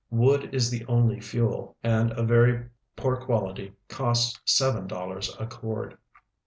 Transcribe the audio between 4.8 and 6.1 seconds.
dollars a cord.